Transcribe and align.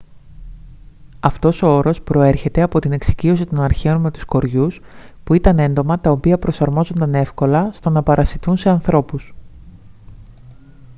αυτός 1.19 1.61
ο 1.61 1.67
όρος 1.75 2.01
προέρχεται 2.01 2.61
από 2.61 2.79
την 2.79 2.91
εξοικείωση 2.91 3.45
των 3.45 3.61
αρχαίων 3.61 4.01
με 4.01 4.11
τους 4.11 4.25
κοριούς 4.25 4.79
που 5.23 5.33
ήταν 5.33 5.59
έντομα 5.59 5.99
τα 5.99 6.11
οποία 6.11 6.37
προσαρμόζονταν 6.39 7.13
εύκολα 7.13 7.69
στο 7.73 7.89
να 7.89 8.03
παρασιτούν 8.03 8.57
σε 8.57 8.69
ανθρώπους 8.69 9.33